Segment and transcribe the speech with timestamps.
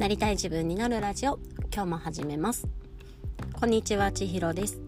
[0.00, 1.38] なりたい自分になるラジオ
[1.70, 2.66] 今日も始めます。
[3.52, 4.80] こんにちは千尋です、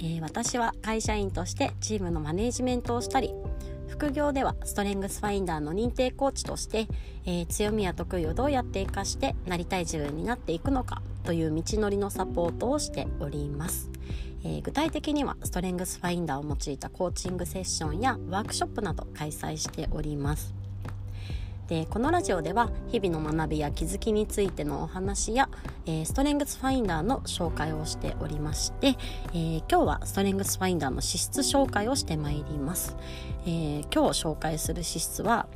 [0.00, 3.32] えー、私は会社員としてチームのマネージメントをしたり
[3.86, 6.88] 副業ではストレングスファインダーの認定コーチとして、
[7.26, 13.88] えー、強みや得意をどうやって活かしてなりたい自分になっていくのかという道のりのサポートをしております、
[14.42, 20.65] えー、具体的にはストレングスファインダーを用いたコーチングセッションやワークショップなど開催しております。
[21.68, 25.48] でこのラジオでは日々の学びや気づきについてのお話や、
[25.84, 28.96] えー、ストレングスファインダーの紹介をしておりまして、
[29.32, 32.96] えー、今日はストレングスファインダーの資質紹介をしてまいります、
[33.46, 35.46] えー、今日紹介する資質は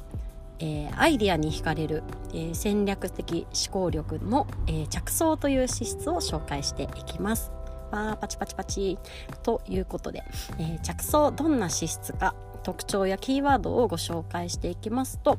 [0.63, 2.03] え、アイディアに惹かれる、
[2.35, 7.51] え、戦略的思考力の、え、着想という資質を紹介していきます。
[7.91, 8.99] わーパチパチパチ
[9.43, 10.23] ということで、
[10.59, 15.39] え着想どんな資質か特徴やキーワードをご紹介していきますと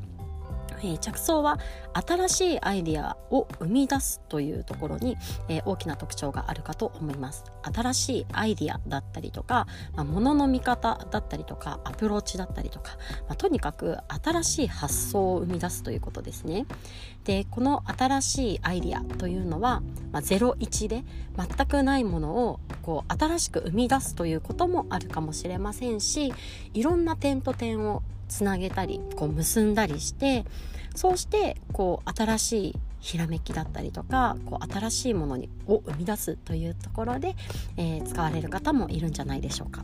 [0.79, 1.59] えー、着想は
[1.93, 5.17] 新しいアイディアを生み出すというところに、
[5.49, 7.43] えー、大きな特徴があるかと思います。
[7.63, 16.65] 新しいアイディアだったりとか、まあ、物の見方だったりとかアプローチだったりとか、まあ、とにかく新しい発想を生み出すということですね。
[17.23, 21.03] でこの新しいアイデアというのは、まあ、01で
[21.37, 26.33] 全くないものをこう新しく生み出すということもあるかもしれませんし
[26.73, 28.01] いろんな点と点を
[28.31, 30.45] つなげたりこう結んだりして
[30.95, 37.35] そうしてこう新しいひらめきだったりとかこう新しいものにを生み出すというところで、
[37.77, 39.83] えー、使われる方もいるんじゃないでしょうか。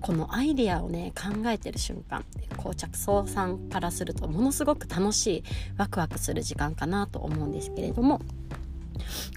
[0.00, 2.24] このアイデアをね考えてる瞬間
[2.56, 5.44] こう着想さんからするとものすごく楽しい
[5.78, 8.20] ワクワクする時間かなと思うんですけれども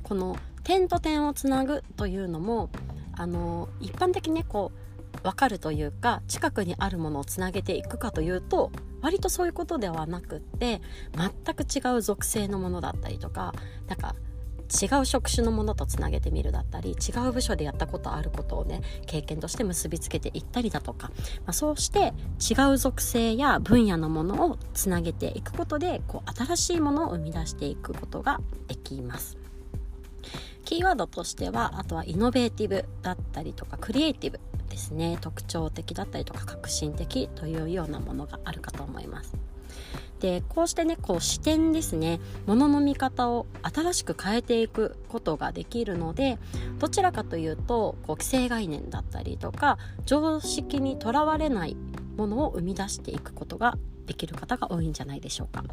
[0.02, 2.72] この点と点をつなぐというのも
[3.14, 4.85] あの一般的にねこう
[5.26, 10.82] 分かるというか近くにあるものをつなげていくかというと割とそういうことではなくって
[11.16, 13.52] 全く違う属性のものだったりとか
[13.88, 14.16] なんか
[14.66, 21.10] 違う職種のものとつなげてみるだったり違う部署でやったことあることをね経験として結びつけていったりだとか、
[21.40, 29.38] まあ、そうして違う属性や分野のものをつなげていくことでこう新しいものを生み出していくことができます。
[30.66, 34.40] キーワードとしてはあとはイノベーティブだったりとかクリエイティブ
[34.76, 39.34] ですね特徴的だったりとか革新的というようなものがあるかと思います。
[40.20, 46.40] でこうしてねこう視点ですねものの見方を新しく変えていくことができるので
[46.80, 51.78] どちらかというとこう既成概念だったりとか常識にとらわれない
[52.18, 53.78] ものを生み出していくことが
[54.08, 55.64] できる方が多いんじゃないでしょうか。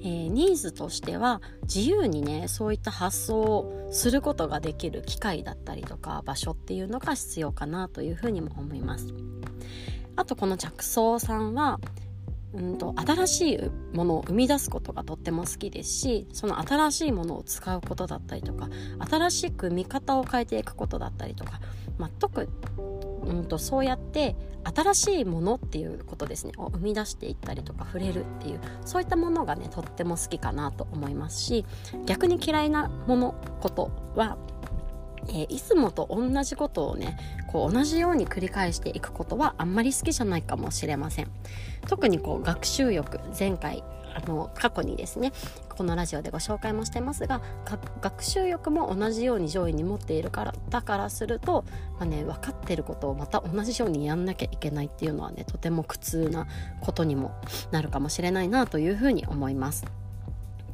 [0.00, 9.14] えー、ニーズとしては自由にねそういった発想をすることができる機会だったりとか場所っていうのが必要かなというふうにも思います。
[10.16, 11.80] あとこの着想さんは
[12.54, 18.68] うんと新しいものを生み出すことがとっても好きですしその新しいものを使うことだったりとか
[19.10, 21.60] 新しく見方を変えていくことだったりとか、
[21.98, 22.48] まあ、特
[23.24, 26.52] うんとそうやって新しいものっていうことですね。
[26.56, 31.66] を生み出していったりとか触れるっていうそういったものがねとっても好きかなと思いますし
[32.06, 34.36] 逆に嫌いなものことは
[35.28, 37.16] えー、いつもと同じことをね
[37.50, 41.30] こう同じように繰り返していくことはあんまり好きじゃないかもしれません。
[41.88, 43.82] 特にこう学習欲前回
[44.14, 45.32] あの過去にですね
[45.74, 47.42] このラジオでご紹介もしてますが
[48.00, 51.64] 学習欲も同じように上位に持っているからだからすると、
[51.98, 56.46] まあね、分かってることをまた同じようにやんなきゃいけないっていうのはねとても苦痛な
[56.80, 57.34] ことにも
[57.70, 59.84] なるかもしれないなというふうに思います。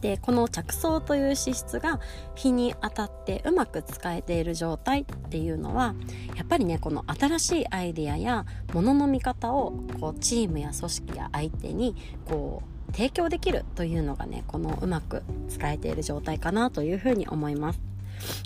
[0.00, 2.00] でこの着想という資質が
[2.34, 5.94] 日に当たってうまく使えている状態っていうのは
[6.36, 11.94] やっぱりねこの新しいアイデアやものの見方をこうチームや組織や相手に
[12.24, 17.80] こう提供できるというのがねこのうまく使えている状態かなというふうに思います。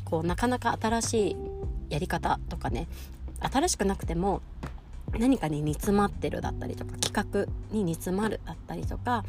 [0.04, 1.36] こうなかなか新しい
[1.90, 2.86] やり方とかね
[3.40, 4.40] 新しくなくても
[5.18, 9.24] 何かに煮詰まってるだったりとか企画に煮詰まるだったりとか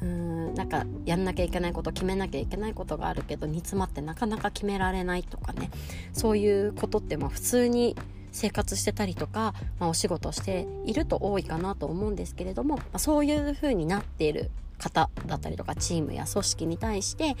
[0.00, 5.70] うーんなんかやんなきゃいけないこと決めなきゃいけないことがあるけど煮詰まってなかなか決められないとかね
[6.12, 7.96] そういうことってまあ普通に
[8.32, 17.36] 生活してたりとか、まあ、お仕事していると多いかなと思うんですけれども、まあ、そういう風になっている方だったりとかチームや組織に対して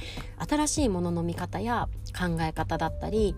[0.48, 3.34] 新しいものの見方や考え方だったり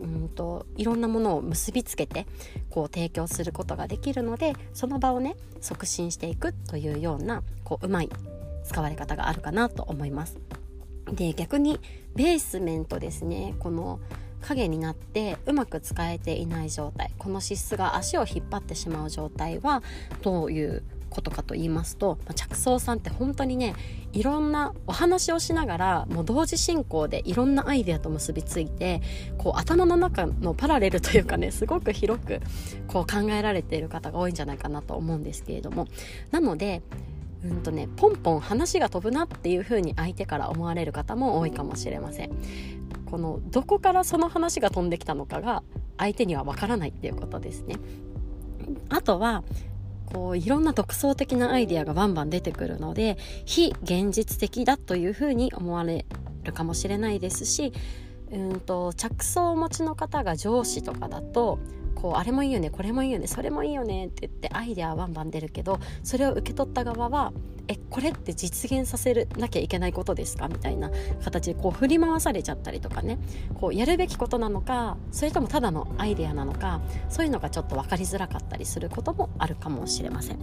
[0.00, 2.26] うんといろんなものを結びつけて
[2.70, 8.10] こう提供することができるのでその場をね促進していくというようなこううまい
[8.64, 10.38] 使われ方があるかなと思います。
[11.12, 11.80] で逆に
[12.14, 13.98] ベースメントですねこの
[14.42, 17.12] 影になってうまく使えていない状態。
[17.18, 19.82] この資質が足を引っ張ってしまう状態は
[20.22, 23.74] どういうことかと言いますと、着想さんって本当にね
[24.12, 29.02] いろんなお話をしながらもう同時進行でいろんなアイデアと結びついて
[29.38, 32.40] こう頭の中のパラレルというかねすごく広く
[32.88, 35.86] こう考えられている方が多いんじゃないかなと思うんですけれども。
[36.30, 36.82] なので
[37.44, 42.30] うんとねポンポン話が飛ぶなっていう風に相手から思われる方も多いかもしれません。
[43.12, 45.62] このどこからその話が飛んできたのかが
[45.98, 47.76] 相手にはわからないっていうことですね。
[48.88, 49.44] あとは
[50.06, 56.06] こういろんな独創的なアイデアがバンバン出てくるので非現実的だというふうに思われ
[56.44, 57.74] るかもしれないですし
[58.30, 61.58] うんと着想をお持ちの方が上司とかだと
[62.02, 67.32] こうあれもいいよねこれもいいよねそれもいいよねって言ってアイデアはバンバン出るけどそれを受け取った側は
[67.68, 70.48] えこれって実現させるなきゃいけないことですか？
[70.48, 70.90] みたいな
[71.22, 73.20] 形でこう振り回されちゃったりとかね
[73.54, 80.38] こうやるべきことなのかそれともただのアイデアなのかそういうのがちょっと分かりづらかったりすることもあるかもしれません。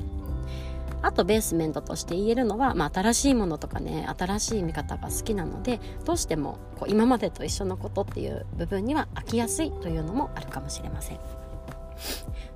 [1.02, 11.20] あとベースメントとして言えるのは、まあ、新しいものとかね新しい見方が好きなのでどうしてもこう今までと一緒のことっていう部分には飽きやすいというのもあるかもしれません。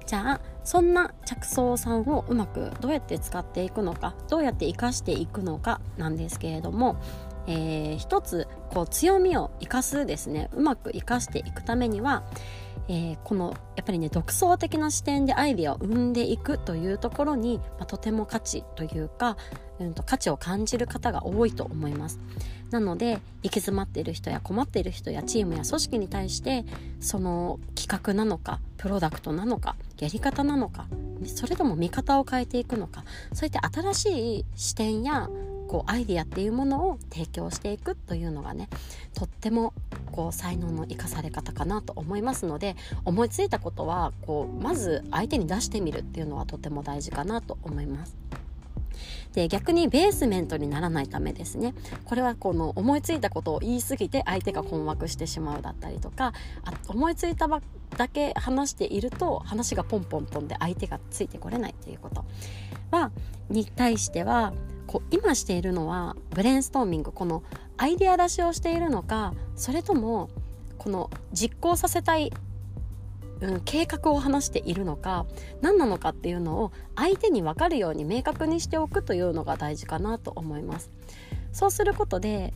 [0.05, 6.97] じゃあそんな着想さんをうまくどうやって使っていくのかどうやって生かしていくのかなんですけれども、
[7.47, 10.49] えー、一つこう強みを生かすですね。
[10.53, 12.23] うまく生かしていくためには、
[12.89, 19.37] えー、このやっぱりね独創的な視点でアイデアを生んでいくというところに、まあ、とても価値というか、
[19.79, 22.19] うんと価値を感じる方が多いと思います。
[22.71, 26.65] なので行き詰まっている人や困っている人やチームや組織に対して
[26.99, 30.87] その企画なのかプロダクトなのかやり方なのか
[31.27, 35.29] それとも見方を変えていくのかそういった新しい視点や
[35.67, 38.69] こうアイディアっていうものを提供していくというのがね
[39.13, 39.73] とっても
[40.13, 48.15] こう才能の生かされ方かなと思いますので思いついたことはこうまず相手に出してみるっていうのはとても大事かなと思います。
[49.33, 51.73] で逆にベースメントにならないためですね。
[52.05, 56.33] これはこの思いついたことを言い過ぎて相手が困惑してしまうだったりとか
[56.63, 57.61] あ思いついたば
[57.97, 62.25] だけ話していると話がポンポン飛んで相手がついてこれないということ。
[62.91, 63.11] は
[63.49, 64.53] に対しては
[64.85, 67.43] こう今しているのはブレインストーミングこの
[67.77, 70.29] アイデア出しをしているのかそれとも
[70.77, 72.31] この実行させたい、
[73.43, 75.25] うん、計画を話しているのか
[75.61, 80.89] 何なのかっていうのを相手に分かるように明確にしておくというのが大事かなと思います。
[81.51, 82.53] そうすることで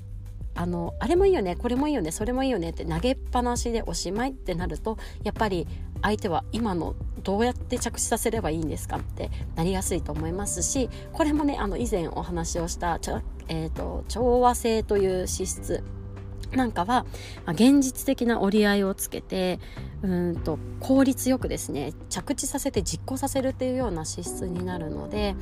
[0.56, 5.68] あのあれもいいよねこれもいいよねそれもいいよねって投げっぱなしでおしまいってなるとやっぱり
[6.02, 13.00] 相手は今のどうやって着地させればいいんですかってなりやすいと思いますしこれもねあの以前お話をした
[13.50, 15.84] えーと、調和性という資質
[16.52, 17.06] なんかは、
[17.46, 19.60] まあ、現実的な折り合いをつけて
[20.02, 25.36] うんと効率よくですね着地させて実行させるっていうような資質になるので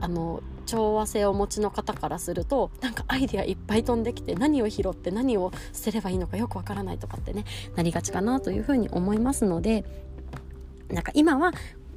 [0.00, 7.44] あの調和性をお持ちの方からするとなんかアイデアいっぱい飛んできて何を拾って何を捨てればいいのかよくわからないとかってね
[7.76, 9.84] なりがちかなというふうに思いますので
[10.88, 11.52] なんか今は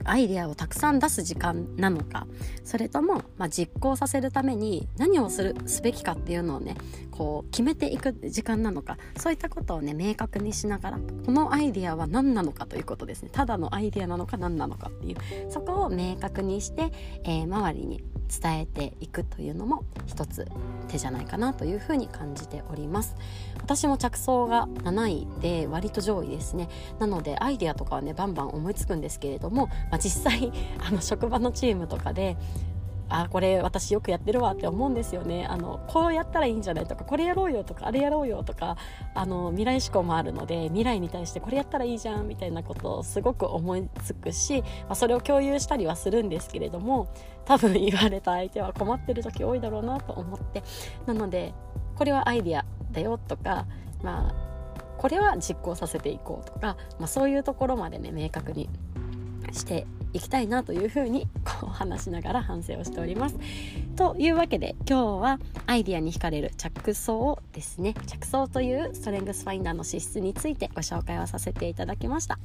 [0.10, 2.28] アイデアをたくさん出す時間なのか
[2.64, 6.76] それとも、まあ、実行させるために何をするすべきかっていうのをね
[7.12, 13.30] こう決めていく時間なのかそういったことをね明確にしながらこのアイデアは何なのかということですね。
[13.32, 15.18] ただのアイデアなのか何なのかっていう
[15.52, 16.92] そこを明確にして、
[17.24, 20.48] えー、周りに伝えていくというのも一つ
[20.88, 23.16] 手じゃないかなというふうに感じております。
[23.58, 26.70] 私も着想が7位で割と上位ですね。
[27.00, 32.38] なのでアイデアとかはねバンバン思いつくんですけれども、まあ、実際あの職場のチームとかで
[33.10, 35.46] あこれ私よくやってるわって思うんですよね。
[35.46, 38.78] あのこうやったらいいんじゃないとかこれやろうよとかあれやろうよとか
[39.14, 47.08] あの未来志向もあるので未来に対してこれやったらいいじゃんみたいなことをすごく思いつくし、まあ、それを共有したりはするんですけれども
[47.46, 50.64] 多分言われた相手は困ってる時多いだろうなと思って。
[51.06, 51.54] なので
[51.96, 53.66] これはアイディアだよとか
[54.04, 54.48] まあ
[54.98, 58.70] これは実行させていこうとか、まあ、そういうところまでね明確に
[59.52, 63.36] していきたいなというふうにこう話しながら反省をしております。
[63.96, 67.94] というわけで今日はアイディアに惹かれる着想ですね。
[68.08, 72.40] 着想というストレングスファインダーの資質についてご紹介をさせていただきました。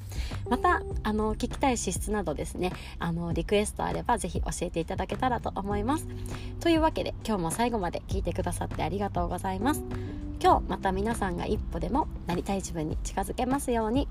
[0.48, 6.06] またあの聞きたい資質などですねあのリクエストあればぜひ教えていただけたらと思います。
[6.60, 9.82] というわけで今日も最後まで聞いてくださってありがとうございます。
[10.42, 14.08] 今日また皆さんが一歩でもなりたい自分に近づけますように。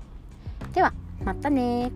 [0.72, 0.94] では
[1.24, 1.90] またね